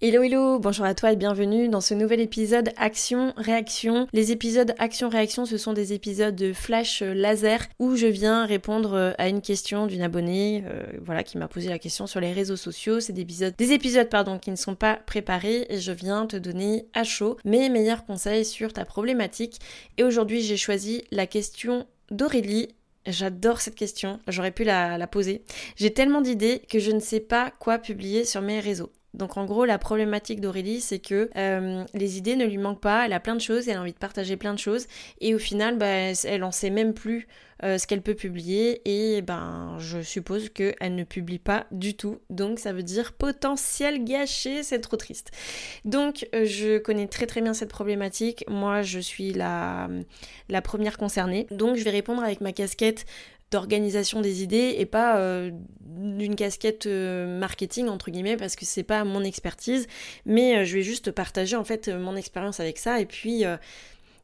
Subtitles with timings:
[0.00, 4.06] Hello hello, bonjour à toi et bienvenue dans ce nouvel épisode Action-Réaction.
[4.12, 8.94] Les épisodes Action-Réaction, ce sont des épisodes de flash euh, laser où je viens répondre
[8.94, 12.32] euh, à une question d'une abonnée euh, voilà, qui m'a posé la question sur les
[12.32, 13.00] réseaux sociaux.
[13.00, 16.36] C'est des épisodes, des épisodes pardon, qui ne sont pas préparés et je viens te
[16.36, 19.58] donner à chaud mes meilleurs conseils sur ta problématique.
[19.96, 22.68] Et aujourd'hui j'ai choisi la question d'Aurélie
[23.04, 25.42] J'adore cette question, j'aurais pu la poser.
[25.76, 28.92] J'ai tellement d'idées que je ne sais pas quoi publier sur mes réseaux.
[29.14, 33.06] Donc en gros, la problématique d'Aurélie, c'est que euh, les idées ne lui manquent pas,
[33.06, 34.86] elle a plein de choses, elle a envie de partager plein de choses,
[35.20, 37.26] et au final, bah, elle en sait même plus
[37.64, 42.18] euh, ce qu'elle peut publier, et ben je suppose qu'elle ne publie pas du tout,
[42.30, 45.32] donc ça veut dire potentiel gâché, c'est trop triste.
[45.84, 49.88] Donc euh, je connais très très bien cette problématique, moi je suis la,
[50.48, 53.06] la première concernée, donc je vais répondre avec ma casquette
[53.50, 58.82] d'organisation des idées et pas euh, d'une casquette euh, marketing entre guillemets parce que c'est
[58.82, 59.86] pas mon expertise
[60.26, 63.44] mais euh, je vais juste partager en fait mon expérience avec ça et puis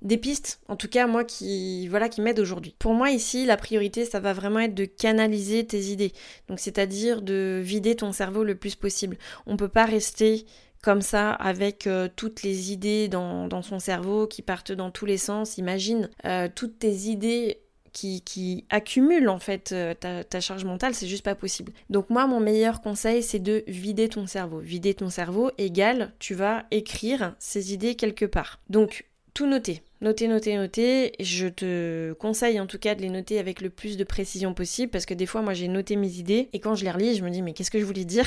[0.03, 2.75] des pistes, en tout cas moi qui voilà qui m'aident aujourd'hui.
[2.79, 6.13] Pour moi ici, la priorité ça va vraiment être de canaliser tes idées.
[6.48, 9.17] Donc c'est-à-dire de vider ton cerveau le plus possible.
[9.47, 10.45] On peut pas rester
[10.83, 15.17] comme ça avec toutes les idées dans, dans, son cerveau qui partent dans tous les
[15.17, 15.57] sens.
[15.57, 16.11] Imagine
[16.55, 17.64] toutes tes idées
[17.95, 21.73] qui, accumule en fait euh, ta, charge mentale, c'est juste pas possible.
[21.89, 24.59] Donc moi, mon meilleur conseil, c'est de vider ton cerveau.
[24.59, 28.61] Vider ton cerveau égale, tu vas écrire ces idées quelque part.
[28.69, 29.83] Donc, tout noter.
[30.01, 31.12] Noter, noter, noter.
[31.19, 34.91] Je te conseille en tout cas de les noter avec le plus de précision possible
[34.91, 37.25] parce que des fois, moi, j'ai noté mes idées et quand je les relis, je
[37.25, 38.27] me dis, mais qu'est-ce que je voulais dire?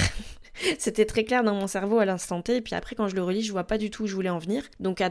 [0.80, 3.24] C'était très clair dans mon cerveau à l'instant T et puis après, quand je le
[3.24, 4.64] relis, je vois pas du tout où je voulais en venir.
[4.80, 5.02] Donc,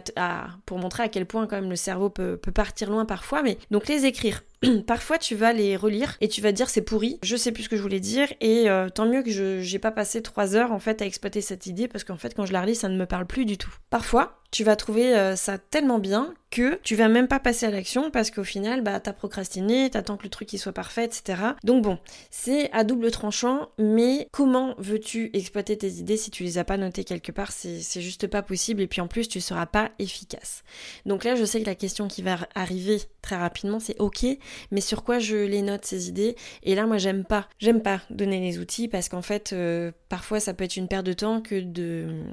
[0.65, 3.59] pour montrer à quel point, quand même, le cerveau peut, peut partir loin parfois, mais
[3.71, 4.43] donc les écrire.
[4.87, 7.69] parfois tu vas les relire et tu vas dire c'est pourri, je sais plus ce
[7.69, 10.73] que je voulais dire et euh, tant mieux que je j'ai pas passé trois heures
[10.73, 12.97] en fait à exploiter cette idée parce qu'en fait quand je la relis ça ne
[12.97, 13.75] me parle plus du tout.
[13.91, 17.71] Parfois tu vas trouver euh, ça tellement bien que tu vas même pas passer à
[17.71, 21.43] l'action parce qu'au final bah t'as procrastiné, t'attends que le truc soit parfait, etc.
[21.65, 21.99] Donc bon,
[22.31, 26.77] c'est à double tranchant, mais comment veux-tu exploiter tes idées si tu les as pas
[26.77, 27.53] notées quelque part?
[27.53, 30.63] C'est juste pas possible et puis en plus tu seras pas efficace.
[31.05, 34.25] Donc là je sais que la question qui va arriver très rapidement c'est ok
[34.71, 36.37] mais sur quoi je les note ces idées?
[36.63, 40.41] Et là, moi, j'aime pas, j'aime pas donner les outils parce qu'en fait, euh, parfois,
[40.41, 42.25] ça peut être une perte de temps que de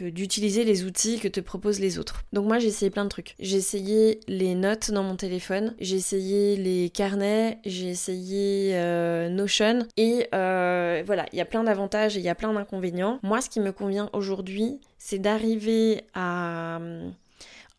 [0.00, 2.24] d'utiliser les outils que te proposent les autres.
[2.32, 3.34] Donc moi j'ai essayé plein de trucs.
[3.38, 9.86] J'ai essayé les notes dans mon téléphone, j'ai essayé les carnets, j'ai essayé euh, Notion
[9.96, 13.18] et euh, voilà, il y a plein d'avantages et il y a plein d'inconvénients.
[13.22, 16.80] Moi ce qui me convient aujourd'hui, c'est d'arriver à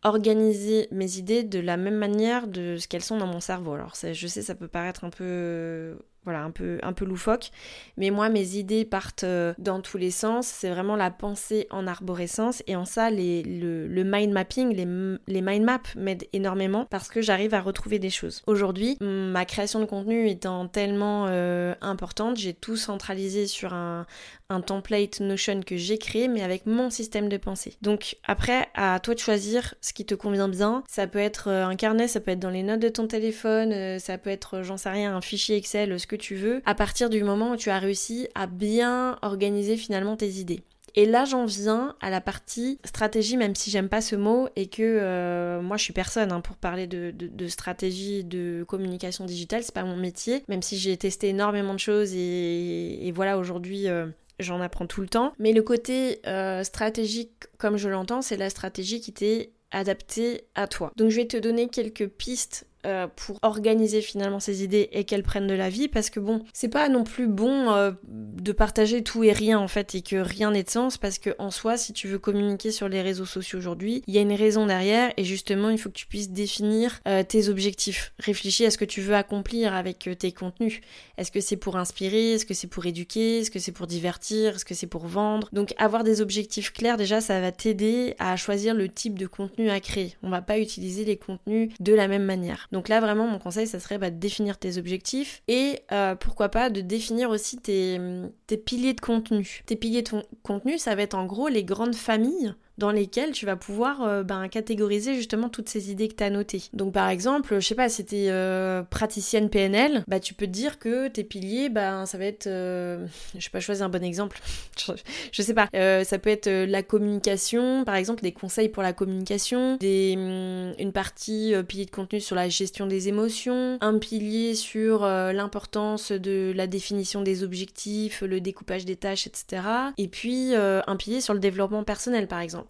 [0.04, 3.72] organiser mes idées de la même manière de ce qu'elles sont dans mon cerveau.
[3.72, 7.50] Alors je sais ça peut paraître un peu voilà, un peu, un peu loufoque.
[7.96, 10.46] Mais moi, mes idées partent euh, dans tous les sens.
[10.46, 12.62] C'est vraiment la pensée en arborescence.
[12.66, 14.86] Et en ça, les, le, mind mapping, les,
[15.32, 18.42] les mind maps m'aident énormément parce que j'arrive à retrouver des choses.
[18.46, 24.06] Aujourd'hui, ma création de contenu étant tellement euh, importante, j'ai tout centralisé sur un,
[24.48, 27.76] un template Notion que j'ai créé, mais avec mon système de pensée.
[27.82, 30.84] Donc après, à toi de choisir ce qui te convient bien.
[30.88, 33.98] Ça peut être euh, un carnet, ça peut être dans les notes de ton téléphone,
[33.98, 37.10] ça peut être, j'en sais rien, un fichier Excel, ce que tu veux, à partir
[37.10, 40.62] du moment où tu as réussi à bien organiser finalement tes idées.
[40.96, 44.66] Et là, j'en viens à la partie stratégie, même si j'aime pas ce mot et
[44.68, 47.12] que euh, moi, je suis personne hein, pour parler de,
[47.48, 49.64] stratégie de communication digitale.
[49.64, 53.88] C'est pas mon métier, même si j'ai testé énormément de choses et, voilà, aujourd'hui.
[53.88, 54.06] Euh,
[54.40, 55.32] j'en apprends tout le temps.
[55.38, 60.66] Mais le côté euh, stratégique, comme je l'entends, c'est la stratégie qui t'est adaptée à
[60.66, 60.92] toi.
[60.96, 65.22] Donc je vais te donner quelques pistes euh, pour organiser finalement ses idées et qu'elles
[65.22, 69.02] prennent de la vie parce que bon, c'est pas non plus bon euh, de partager
[69.02, 71.76] tout et rien en fait et que rien n'ait de sens parce que en soi,
[71.76, 75.12] si tu veux communiquer sur les réseaux sociaux aujourd'hui, il y a une raison derrière
[75.16, 78.12] et justement, il faut que tu puisses définir euh, tes objectifs.
[78.18, 80.80] Réfléchis à ce que tu veux accomplir avec tes contenus.
[81.16, 82.32] Est-ce que c'est pour inspirer?
[82.32, 83.40] Est-ce que c'est pour éduquer?
[83.40, 84.56] Est-ce que c'est pour divertir?
[84.56, 85.48] Est-ce que c'est pour vendre?
[85.52, 89.70] Donc avoir des objectifs clairs déjà, ça va t'aider à choisir le type de contenu
[89.70, 90.16] à créer.
[90.22, 92.68] On va pas utiliser les contenus de la même manière.
[92.74, 96.48] Donc là, vraiment, mon conseil, ça serait bah, de définir tes objectifs et euh, pourquoi
[96.48, 98.00] pas de définir aussi tes,
[98.48, 99.62] tes, piliers de contenu.
[99.64, 100.10] Tes piliers de
[100.42, 104.22] contenu, ça va être en gros les grandes familles dans lesquels tu vas pouvoir euh,
[104.22, 106.64] ben, catégoriser justement toutes ces idées que tu as notées.
[106.72, 110.50] Donc par exemple, je sais pas, si tu euh, praticienne PNL, bah tu peux te
[110.50, 113.06] dire que tes piliers, ben ça va être, euh,
[113.36, 114.40] je sais pas choisir un bon exemple,
[115.32, 115.68] je, sais pas,
[116.04, 120.92] ça peut être la communication, par exemple des conseils pour la communication, des, hum, une
[120.92, 126.66] partie pilier de contenu sur la gestion des émotions, un pilier sur l'importance de la
[126.66, 129.62] définition des objectifs, le découpage des tâches, etc.
[129.98, 132.63] Et puis un pilier sur le développement personnel par exemple.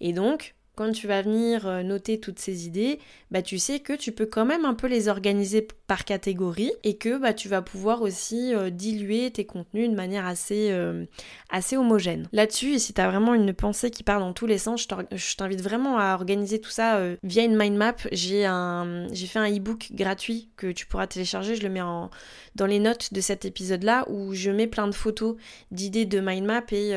[0.00, 2.98] Et donc, quand tu vas venir euh, noter toutes ces idées,
[3.30, 6.96] bah tu sais que tu peux quand même un peu les organiser par catégorie et
[6.96, 11.04] que bah tu vas pouvoir aussi euh, diluer tes contenus de manière assez, euh,
[11.50, 12.26] assez homogène.
[12.32, 15.60] Là-dessus, si tu as vraiment une pensée qui part dans tous les sens, je t'invite
[15.60, 17.96] vraiment à organiser tout ça via une mind map.
[18.10, 22.10] J'ai un j'ai fait un e-book gratuit que tu pourras télécharger, je le mets en
[22.54, 25.36] dans les notes de cet épisode-là où je mets plein de photos
[25.70, 26.92] d'idées de mind map et,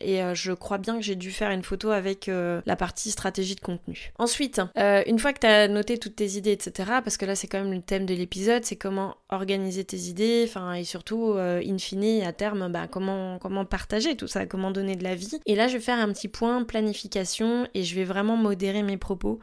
[0.00, 3.60] et je crois bien que j'ai dû faire une photo avec la partie stratégie de
[3.60, 4.12] contenu.
[4.18, 7.34] Ensuite, euh, une fois que tu as noté toutes tes idées, etc., parce que là
[7.34, 11.62] c'est quand même le thème de l'épisode, c'est comment organiser tes idées, et surtout, euh,
[11.64, 15.40] in fine, à terme, bah, comment, comment partager tout ça, comment donner de la vie.
[15.46, 18.98] Et là je vais faire un petit point planification et je vais vraiment modérer mes
[18.98, 19.40] propos.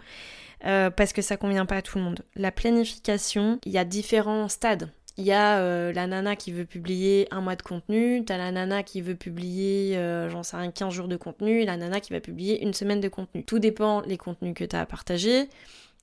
[0.65, 2.21] Euh, parce que ça convient pas à tout le monde.
[2.35, 4.91] La planification, il y a différents stades.
[5.17, 8.51] Il y a euh, la nana qui veut publier un mois de contenu, t'as la
[8.51, 12.13] nana qui veut publier, euh, j'en sais rien, 15 jours de contenu, la nana qui
[12.13, 13.43] va publier une semaine de contenu.
[13.43, 15.49] Tout dépend les contenus que t'as à partager.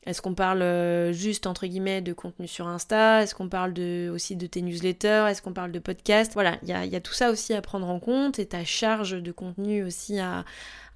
[0.04, 3.22] Est-ce qu'on parle euh, juste entre guillemets de contenu sur Insta?
[3.22, 5.26] Est-ce qu'on parle de, aussi de tes newsletters?
[5.30, 7.62] Est-ce qu'on parle de podcast Voilà, il y a, y a, tout ça aussi à
[7.62, 10.44] prendre en compte et ta charge de contenu aussi à,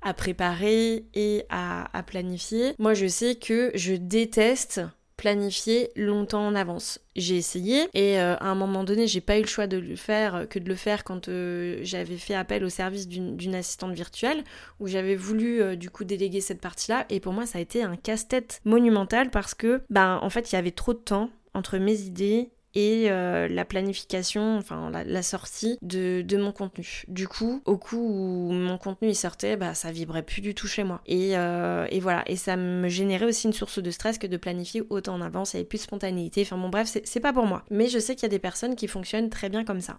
[0.02, 2.74] à préparer et à, à planifier.
[2.78, 4.82] Moi je sais que je déteste
[5.18, 7.00] planifier longtemps en avance.
[7.16, 9.96] J'ai essayé et euh, à un moment donné, j'ai pas eu le choix de le
[9.96, 13.92] faire euh, que de le faire quand euh, j'avais fait appel au service d'une assistante
[13.92, 14.44] virtuelle
[14.78, 17.96] où j'avais voulu du coup déléguer cette partie-là et pour moi ça a été un
[17.96, 22.00] casse-tête monumental parce que ben en fait, il y avait trop de temps entre mes
[22.02, 27.02] idées et euh, la planification, enfin la, sortie de, mon contenu.
[27.08, 30.84] Du coup, au coup où mon contenu sortait, bah ça vibrait plus du tout chez
[30.84, 31.00] moi.
[31.04, 34.36] Et, euh, et voilà, et ça me générait aussi une source de stress que de
[34.36, 36.42] planifier autant en avance, avait plus de spontanéité.
[36.42, 37.64] Enfin bon bref, c'est pas pour moi.
[37.68, 39.98] Mais je sais qu'il y a des personnes qui fonctionnent très bien comme ça.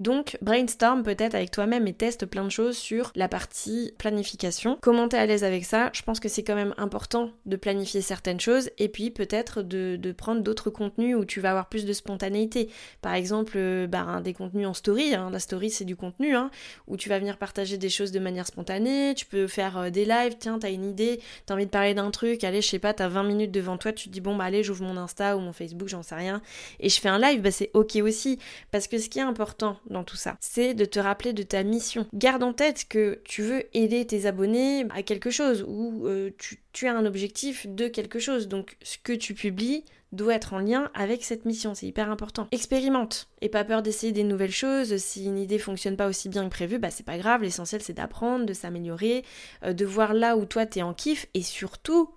[0.00, 4.78] Donc brainstorm peut-être avec toi-même et teste plein de choses sur la partie planification.
[4.80, 5.90] Comment t'es à l'aise avec ça?
[5.92, 10.12] Je pense que c'est quand même important de planifier certaines choses et puis peut-être de,
[10.16, 12.68] prendre d'autres contenus où tu vas avoir plus de spontanéité.
[13.00, 15.14] Par exemple, euh, bah, des contenus en story.
[15.14, 15.30] Hein.
[15.30, 16.50] La story c'est du contenu hein,
[16.86, 19.14] où tu vas venir partager des choses de manière spontanée.
[19.16, 20.36] Tu peux faire euh, des lives.
[20.38, 22.44] Tiens, t'as une idée, t'as envie de parler d'un truc.
[22.44, 23.92] Allez, je sais pas, t'as 20 minutes devant toi.
[23.92, 26.42] Tu te dis bon bah allez, j'ouvre mon Insta ou mon Facebook, j'en sais rien,
[26.78, 27.40] et je fais un live.
[27.40, 28.38] Bah c'est ok aussi
[28.70, 30.36] parce que ce qui est important dans tout ça.
[30.40, 32.06] C'est de te rappeler de ta mission.
[32.12, 36.60] Garde en tête que tu veux aider tes abonnés à quelque chose ou euh, tu,
[36.72, 38.48] tu as un objectif de quelque chose.
[38.48, 39.84] Donc ce que tu publies
[40.14, 42.48] doit être en lien avec cette mission, c'est hyper important.
[42.52, 44.96] Expérimente et pas peur d'essayer des nouvelles choses.
[44.96, 47.92] Si une idée fonctionne pas aussi bien que prévu, bah c'est pas grave, l'essentiel c'est
[47.92, 49.24] d'apprendre, de s'améliorer,
[49.64, 52.10] euh, de voir là où toi t'es en kiff et surtout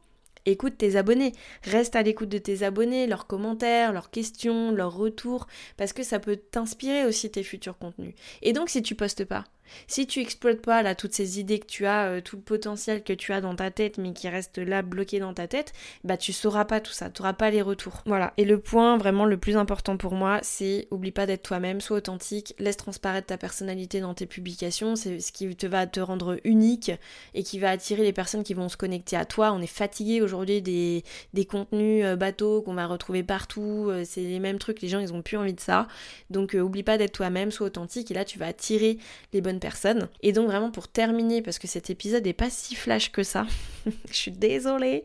[0.46, 1.34] écoute tes abonnés.
[1.64, 6.20] Reste à l'écoute de tes abonnés, leurs commentaires, leurs questions, leurs retours, parce que ça
[6.20, 8.14] peut t'inspirer aussi tes futurs contenus.
[8.42, 9.44] Et donc si tu postes pas,
[9.88, 13.04] si tu exploites pas là toutes ces idées que tu as, euh, tout le potentiel
[13.04, 15.74] que tu as dans ta tête, mais qui reste là bloqué dans ta tête,
[16.04, 18.04] bah tu sauras pas tout ça, tu n'auras pas les retours.
[18.06, 18.34] Voilà.
[18.38, 21.98] Et le point vraiment le plus important pour moi, c'est oublie pas d'être toi-même, sois
[21.98, 26.40] authentique, laisse transparaître ta personnalité dans tes publications, c'est ce qui te va te rendre
[26.44, 26.92] unique
[27.34, 29.52] et qui va attirer les personnes qui vont se connecter à toi.
[29.52, 31.04] On est fatigué aujourd'hui des,
[31.34, 35.00] des contenus euh, bateaux qu'on va retrouver partout, euh, c'est les mêmes trucs, les gens
[35.00, 35.88] ils ont plus envie de ça.
[36.30, 38.98] Donc oublie pas d'être toi-même, sois authentique et là tu vas attirer
[39.34, 40.08] les bonnes personne.
[40.22, 43.46] Et donc vraiment pour terminer, parce que cet épisode n'est pas si flash que ça,
[44.10, 45.04] je suis désolée,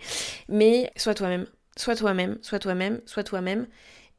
[0.48, 1.46] mais sois toi-même,
[1.76, 3.66] sois toi-même, sois toi-même, sois toi-même,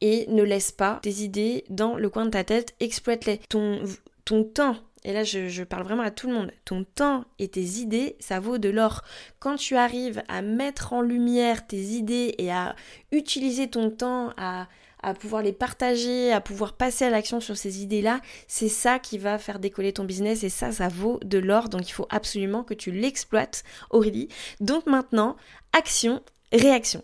[0.02, 3.40] et ne laisse pas tes idées dans le coin de ta tête, exploite-les.
[3.50, 3.84] Ton,
[4.26, 7.62] ton temps et là je, parle vraiment à tout le monde, ton temps et tes
[7.62, 9.02] idées, ça vaut de l'or.
[9.40, 12.76] Quand tu arrives à mettre en lumière tes idées et à
[13.12, 14.68] utiliser ton temps à
[15.04, 19.18] à pouvoir les partager, à pouvoir passer à l'action sur ces idées-là, c'est ça qui
[19.18, 21.70] va faire décoller ton business et ça, ça vaut de l'or.
[21.70, 24.30] Donc il faut absolument que tu l'exploites, Aurélie.
[24.60, 25.36] Donc maintenant,
[25.74, 27.04] action, réaction.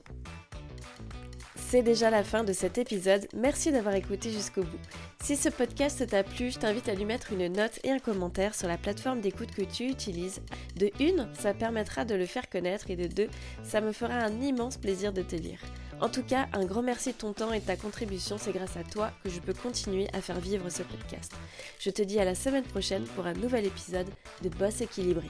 [1.69, 3.27] C'est déjà la fin de cet épisode.
[3.35, 4.79] Merci d'avoir écouté jusqu'au bout.
[5.21, 8.55] Si ce podcast t'a plu, je t'invite à lui mettre une note et un commentaire
[8.55, 10.41] sur la plateforme d'écoute que tu utilises.
[10.77, 13.29] De une, ça permettra de le faire connaître et de deux,
[13.61, 15.59] ça me fera un immense plaisir de te lire.
[16.01, 18.77] En tout cas, un grand merci de ton temps et de ta contribution, c'est grâce
[18.77, 21.33] à toi que je peux continuer à faire vivre ce podcast.
[21.79, 24.07] Je te dis à la semaine prochaine pour un nouvel épisode
[24.41, 25.27] de Boss équilibré.